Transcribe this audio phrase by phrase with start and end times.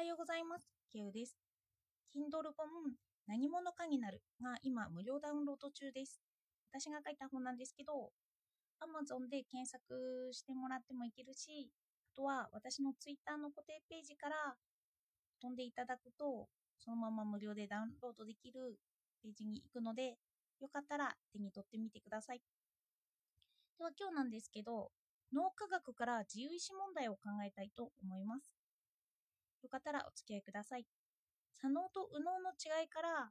[0.00, 0.64] はようございます。
[0.90, 1.36] ケウです。
[2.08, 2.66] Kindle 本
[3.28, 6.22] 何者かになるが今無料ダウンロード中です。
[6.72, 8.08] 私が書いた本なんですけど、
[8.80, 11.68] Amazon で検索してもらってもいけるし、
[12.14, 14.56] あとは私の Twitter の固定ページから
[15.42, 16.48] 飛んでいただくと、
[16.78, 18.80] そのまま無料でダウンロードできる
[19.22, 20.16] ページに行くので、
[20.62, 22.40] よかったら手に取ってみてください。
[23.76, 24.92] では今日なんですけど、
[25.30, 28.59] 脳科学から自由意志問題を考えたいと思います。
[29.62, 30.86] よかったらお付き合いください。
[31.54, 33.30] 左脳と右脳の違いから、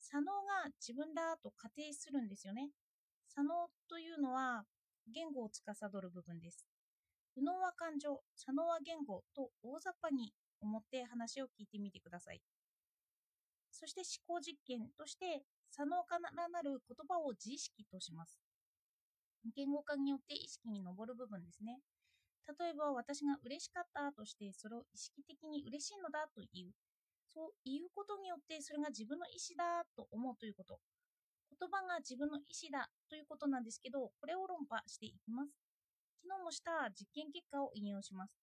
[0.00, 2.70] 左脳が自分だと仮定するんですよね。
[3.28, 4.64] 左脳というのは
[5.12, 6.66] 言語を司る部分です。
[7.36, 12.40] 右脳は感情、左脳は言語と大雑把に思って話を聞いてみてください。
[13.70, 18.38] そして思考実験として左脳からなる言葉を自意識とします。
[19.54, 21.80] 言語化によって意識に上る部分ですね。
[22.46, 26.72] 例えば私が嬉しかったとしてそれを意識的に嬉しいのだと言う。
[27.26, 30.78] そう言うことによってそれが自分の意思だと思うということ。
[31.58, 35.54] 言葉が自分の意思だということなんですけど、これを論破していきます。
[36.22, 38.34] 昨日もした実験結果を引用します。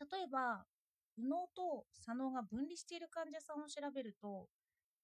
[0.00, 0.64] 例えば、
[1.16, 4.46] 右脳と左脳が分離している患者さんを調べると、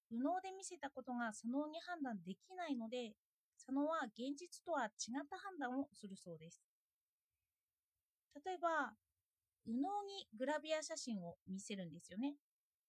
[0.09, 3.13] 右脳で見せたことが左脳に判断できないので、
[3.57, 6.64] 左脳は現実とは違った判断をするそうです。
[8.43, 8.93] 例えば、
[9.65, 12.35] 右脳にグラビア写真を見せるんですよね。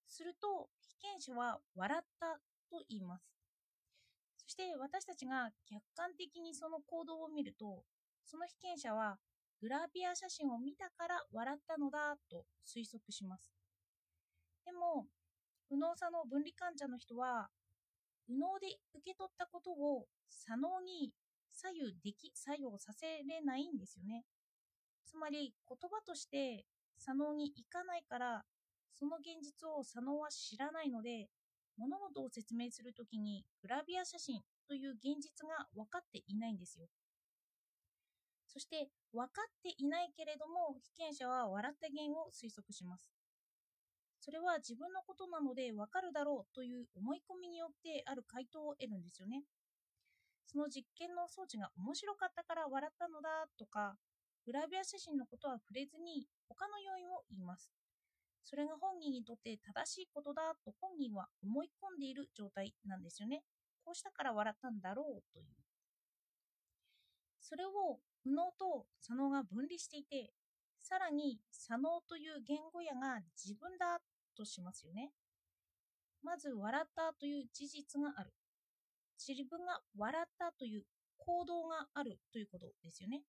[0.08, 3.24] すると、被験者は笑ったと言います。
[4.36, 7.84] そして私たちが客観的にその行動を見ると、
[8.24, 9.18] その被験者は
[9.60, 13.50] グラビア写真を見たから笑ったのだと推測します。
[14.64, 15.06] でも、
[15.70, 17.48] 右脳差の分離患者の人は、
[18.28, 21.12] 右脳で受け取ったことを左脳に
[21.52, 24.24] 左右でき、作用させれないんですよね。
[25.06, 26.64] つまり言葉として
[26.98, 28.44] 左脳に行かないから
[28.94, 31.28] その現実を左脳は知らないので
[31.78, 36.86] 物事を説明するときにグラビア写真という現実が分かっていないんですよ。
[38.46, 43.12] そして分かっていないけれども被験者は笑った原因を推測します。
[44.18, 49.44] それは自分のことなので分かるだろうという思い込みによってある回答を得るんですよね。
[50.46, 53.28] その実験の装置が面白かったから笑ったのだ
[53.58, 53.94] とか
[54.46, 57.72] グラビア写真のことは触れずに他の要因を言います。
[58.44, 63.42] それが本人にとって正しいことだと本人は思い込んでいる状態なんですよね。
[63.84, 65.46] こうしたから笑ったんだろうという。
[67.40, 70.32] それを右脳と左脳が分離していて、
[70.80, 73.98] さらに左脳という言語やが自分だ
[74.36, 75.10] としますよね。
[76.22, 78.32] まず笑ったという事実がある。
[79.18, 80.84] 自分が笑ったという
[81.18, 83.22] 行動があるということですよね。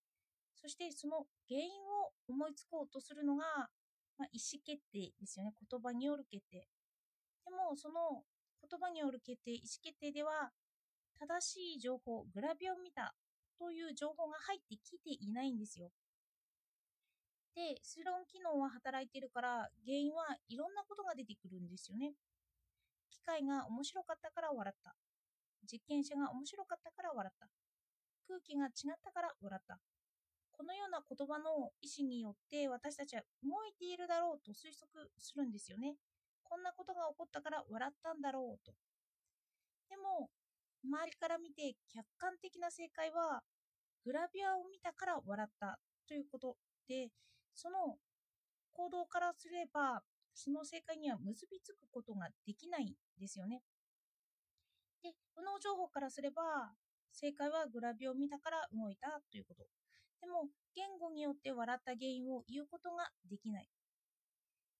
[0.57, 3.69] そしてその原因を思いつこうとするのが、
[4.17, 5.53] まあ、意思決定ですよね。
[5.69, 6.67] 言葉による決定。
[7.45, 8.25] でも、その
[8.67, 10.51] 言葉による決定、意思決定では、
[11.19, 13.15] 正しい情報、グラビアを見た
[13.57, 15.89] という情報が入ってきていないんですよ。
[17.55, 22.13] で、推論機能は働いてるから、原因はいろんなことが出てくるんですよね。
[23.09, 24.95] 機械が面白かったから笑った。
[25.65, 27.47] 実験者が面白かったから笑った。
[28.27, 29.79] 空気が違ったから笑った。
[30.57, 35.95] このような言葉の意思によって私たちは動いているだろうと推測するんですよね。
[36.43, 38.73] こんなことが起こったから笑ったんだろうと。
[39.89, 40.29] でも、
[40.83, 43.43] 周りから見て客観的な正解は、
[44.03, 46.57] グラビアを見たから笑ったということ
[46.87, 47.09] で、
[47.53, 47.97] その
[48.73, 50.01] 行動からすれば、
[50.33, 53.61] その正解には結びつくことができないんですよね。
[55.03, 56.73] で、右脳情報からすれば、
[57.11, 59.65] 正解はグラビアを見たから動いたということ。
[60.21, 63.69] でも、言語によって笑った原因を言うことができない。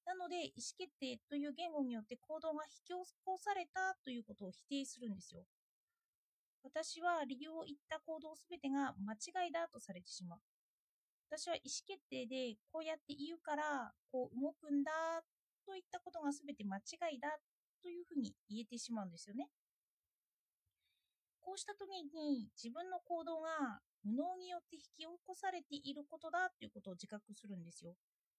[0.05, 2.93] なので、意思決定という言語によって行動が引き起
[3.25, 5.43] こされたということを否定するんですよ。
[6.63, 10.39] 私は理由を言った行動すべてが間違いだとされてしまう。
[11.29, 14.91] 私は意思決定でこうやって言うからこう動くんだ
[15.65, 17.29] といったことがすべて間違いだ
[17.83, 19.47] というふうに言えてしまうんですよね。
[21.39, 27.95] こうした時に自分の行動が無能によって引き起こされていることだということを自覚するんですよ。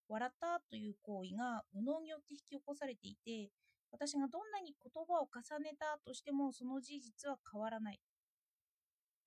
[0.08, 3.50] 笑ったという行為が無能によって引き起こされていて、
[3.90, 8.00] 私がどんなに言葉を重ねたとしてもその事実は変わらない。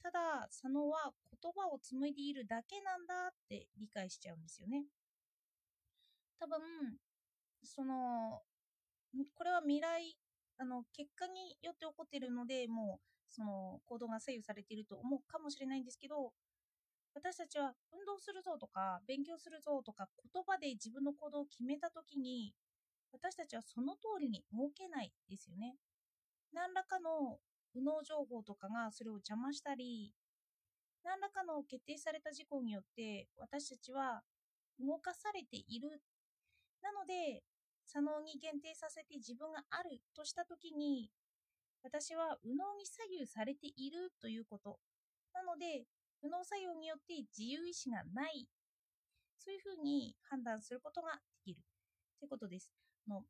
[0.04, 4.86] ただ、佐野は言葉を紡いでいるだけなんだって理解しちゃうんですよね。
[6.39, 6.60] 多分、
[7.63, 8.42] その、
[9.36, 10.18] これは未来、
[10.57, 16.31] あの、結果によって起こっているので、もうその行動が左右されていると思うかもしれないんですけど
[17.13, 22.54] 私たちは運動するぞとか勉強するぞとか言葉で自分の行動を決めた時に
[23.12, 25.75] 私たちはその通りに動けないですよね。
[26.54, 27.39] 何らかの
[27.74, 30.13] 右脳情報とかがそれを邪魔したり
[31.04, 34.22] 何らかの決定された事項によって私たちは
[34.80, 36.01] 動かされている
[36.81, 37.44] なので
[37.86, 41.10] 左脳に限定させて自分があるとした時に
[41.83, 44.80] 私は右脳に左右されているということ。
[45.33, 45.86] なので
[46.22, 48.48] 右脳作用によって自由意志がない。
[49.38, 51.60] そういうふうに判断することができる。
[52.19, 52.72] ということです。
[53.07, 53.24] の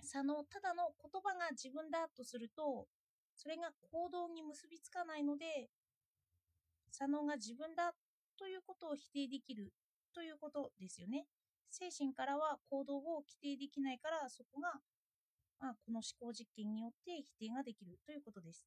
[0.00, 2.86] 左脳ただの言葉が自分だとすると
[3.34, 5.68] それが行動に結びつかないので
[6.90, 7.92] 左脳が自分だ
[8.38, 9.72] ということを否定できる
[10.14, 11.26] ということですよね。
[11.70, 14.72] 精神からは行動を規定できないからそこが、
[15.60, 18.66] まあ、この思考実験によって否定ができるということです。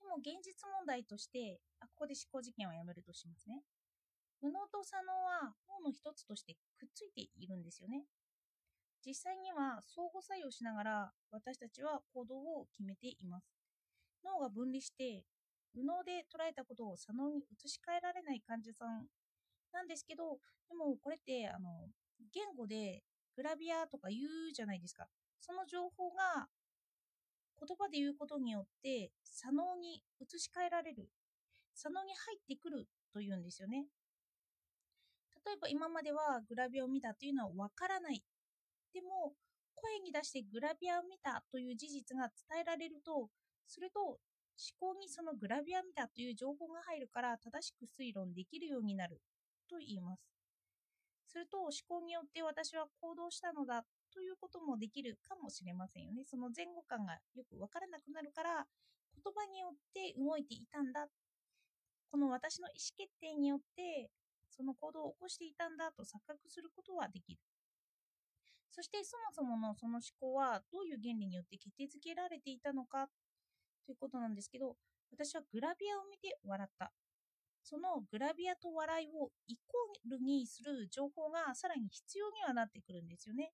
[0.00, 3.62] でも現実問題としてあここで思考実験をやめるとしますね。
[4.42, 8.04] 右脳と左脳は脳の一つとしてくっついているんですよね。
[9.04, 13.48] 実際には相互作用しながら私たちは行動を決めています。
[14.24, 15.24] 脳が分離して
[15.74, 19.06] 右脳で捉えたことを左脳に移し替えられない患者さん
[19.72, 20.38] なんですけど、
[20.68, 21.88] でもこれってあの
[22.32, 23.02] 言語で
[23.36, 25.06] グラビアとか言うじゃないですか。
[25.40, 26.48] その情報が
[27.58, 31.08] 言葉で言うことによって左脳に移し替えられる。
[31.74, 33.86] 左脳に入ってくるというんですよね。
[35.44, 38.22] 例えば今まではグラビアを見たというのはわからない。
[38.92, 39.34] でも
[39.74, 43.28] 声に出してグラビアを見たという事実が伝えられると、
[43.66, 44.18] すると思
[44.78, 49.20] 考にそのグラビア見たという情報が入るから正しく推論できるようになる
[49.68, 50.33] と言います。
[51.34, 53.82] すると思考によって私は行動したのだ
[54.14, 56.22] ということもできるかもしれませんよね。
[56.22, 58.62] その前後感がよくわからなくなるから
[59.18, 61.08] 言葉によって動いていたんだ。
[62.12, 64.10] この私の意思決定によって
[64.48, 67.40] その行動を起こしていたんだと錯覚することはできる。
[68.70, 73.08] そしてそもそものその思考はどういう原理によって決定づけられていたのか
[73.86, 74.76] ということなんですけど、
[75.10, 76.92] 私はグラビアを見て笑った。
[77.64, 83.52] そのグラビアと笑いをイコールにする情報がさらに必要にはなってくるんですよね。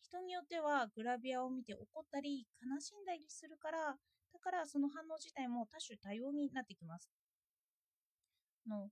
[0.00, 3.96] 人によってはグラビアを見て怒ったり悲しんだりするから、
[4.32, 7.10] だからその反応自体も多種多様になってきます。
[8.68, 8.88] の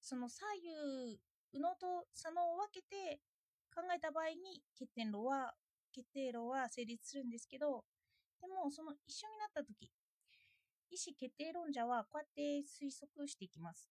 [0.00, 1.20] その左右、
[1.52, 3.20] 右脳と左脳を分けて
[3.74, 5.52] 考えた場合に欠点論は
[5.92, 7.84] 決定論は成立するんですけど、
[8.40, 9.90] でも、その一緒になった時、
[10.94, 13.90] 意思決定論者はこうやって推測していきます。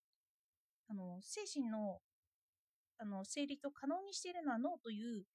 [0.87, 1.99] あの、精神の
[2.97, 5.25] あの成立を可能にしているのは脳という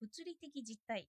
[0.00, 1.08] 物理的実体。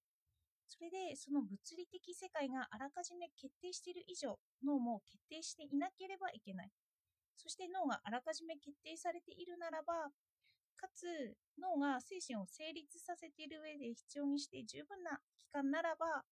[0.67, 6.71] それで、その物理的世界があらかじめ決定している以上、脳も決定していなければいけない。
[7.35, 10.11] そして脳があらかじめ決定されているならば、
[10.77, 16.23] かつ脳が精神を成立させている上で必要にして十分な期間ならば、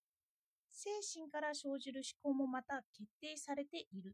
[0.77, 4.13] 精神から生じる思考もまた決定されている。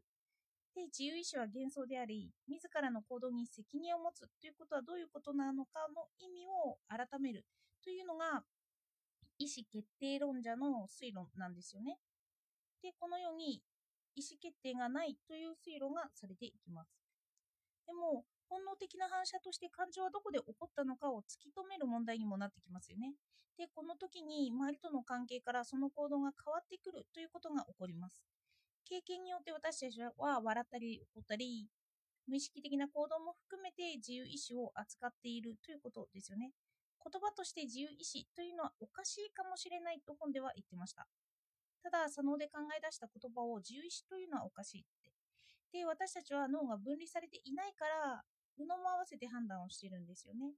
[0.74, 7.44] で、自由意志は幻想であり、自らの行動に責任を持つということはどういうことなのかの意味を改める
[7.84, 8.42] というのが、
[9.38, 11.98] 意思決定論者の推論なんですよね。
[12.82, 13.62] で、このように
[14.16, 16.88] 意思決定がないという推論がされていきます。
[17.86, 23.14] でも、本能的な反射として感情はどこで起こったのかを突き止める問題にもなってきますよね。
[23.56, 28.22] で、この時に周りとの関係からその行動が変わってくるということが起こります。
[28.84, 31.68] 経験によって私たちは笑ったり怒ったり、
[32.26, 36.52] 無意識的な行動も含めて自由意志を扱っているということですよね。
[37.04, 41.06] 言葉として自由意志というのはおかしいかもしれないと本では言ってました。
[41.82, 45.12] ただ、左脳で考え出した言葉を自由意志というのはおかしいって。
[45.70, 48.24] で、私たちは脳が分離されていないから、
[48.58, 50.54] 右脳も合わせて判断をしてるんですよね。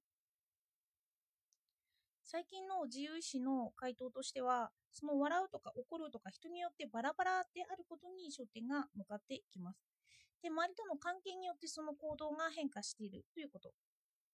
[2.24, 9.78] 最近の自由意志の回答としては、その笑うとか怒るとか人によってバラバラであることに焦点が向かっていきます。
[10.42, 13.72] で、周りとの関係によってその行動が変化しているということ。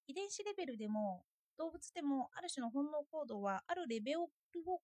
[0.07, 1.25] 遺伝子レベルでも
[1.59, 4.28] 動物でもある種の本能行動はあるレベルを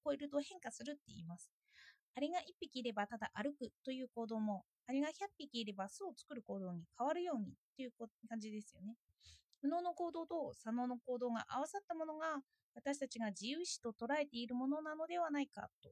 [0.05, 1.51] 超えると変化するって言います。
[2.17, 7.93] アリが1匹いればただ歩くという行動も、アリが100匹いれば巣を作る行動に変わるようにという
[8.29, 8.97] 感じですよね。
[9.63, 12.43] 右脳の行動と左脳の行動が合わさったものが
[12.75, 15.91] 私たちが自由意志と捉えているものなのではないかと。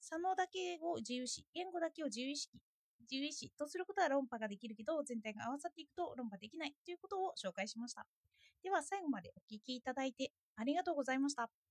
[0.00, 2.58] 左脳だけを自由視、言語だけを自由意識、
[3.00, 8.06] 自由意志とすることは論破ができるけど、全体が合わさっていくと論破できないということを紹介しました。
[8.62, 11.65] では最後までお聴きいただいてありがとうございました。